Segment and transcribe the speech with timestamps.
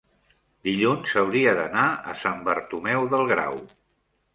[0.67, 3.67] dilluns hauria d'anar a Sant Bartomeu del Grau.